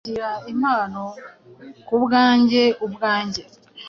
[0.03, 1.01] Nzakira impano
[1.87, 3.41] kubwanjye ubwanjye,